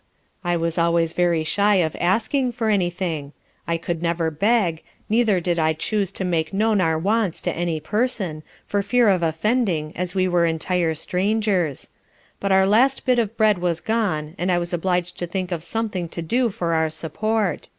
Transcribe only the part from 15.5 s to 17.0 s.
of something to do for our